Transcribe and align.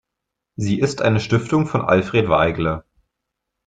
Sie 0.55 0.79
ist 0.79 1.03
eine 1.03 1.19
Stiftung 1.19 1.67
von 1.67 1.81
Alfred 1.83 2.27
Weigle. 2.27 2.83